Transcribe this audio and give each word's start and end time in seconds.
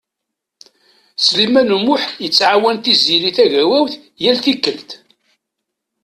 Sliman 1.25 1.69
U 1.75 1.77
Muḥ 1.85 2.03
yettɛawan 2.23 2.77
Tiziri 2.83 3.31
Tagawawt 3.37 3.93
yal 4.23 4.37
tikkelt. 4.43 4.89